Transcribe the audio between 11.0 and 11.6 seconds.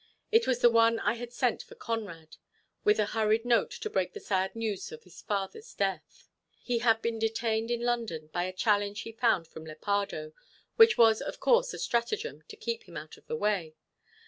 of